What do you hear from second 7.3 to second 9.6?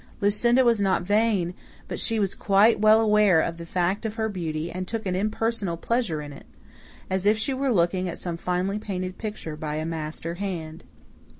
she were looking at some finely painted picture